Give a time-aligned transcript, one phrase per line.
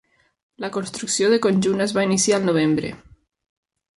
[0.63, 2.93] La construcció de conjunt es va iniciar al novembre.